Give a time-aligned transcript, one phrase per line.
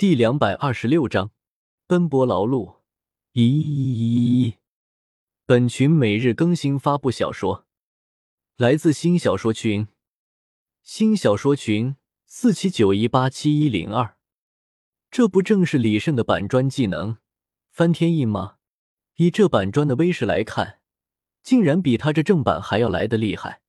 [0.00, 1.30] 第两百二十六章，
[1.86, 2.76] 奔波劳碌。
[3.34, 4.54] 咦咦咦咦！
[5.44, 7.66] 本群每日更新发布小说，
[8.56, 9.88] 来自新小说群，
[10.82, 14.16] 新小说群四七九一八七一零二。
[15.10, 17.18] 这不正是李胜的板砖技能
[17.70, 18.56] 翻天印吗？
[19.16, 20.80] 以这板砖的威势来看，
[21.42, 23.60] 竟然比他这正版还要来的厉害。